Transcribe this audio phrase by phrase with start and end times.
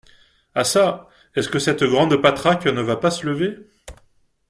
[0.55, 1.07] Ah ça!
[1.35, 3.59] est-ce que cette grande patraque ne va pas se lever?